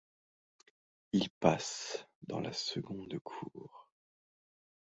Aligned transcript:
Il 1.13 1.29
passe 1.29 2.07
dans 2.23 2.39
la 2.39 2.53
seconde 2.53 3.19
cour. 3.19 3.87